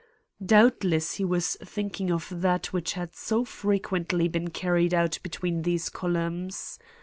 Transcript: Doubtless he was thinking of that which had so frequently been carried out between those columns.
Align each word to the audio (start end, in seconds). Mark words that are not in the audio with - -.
Doubtless 0.43 1.13
he 1.17 1.23
was 1.23 1.57
thinking 1.61 2.09
of 2.11 2.27
that 2.41 2.73
which 2.73 2.93
had 2.93 3.15
so 3.15 3.45
frequently 3.45 4.27
been 4.27 4.49
carried 4.49 4.95
out 4.95 5.19
between 5.21 5.61
those 5.61 5.89
columns. 5.89 6.79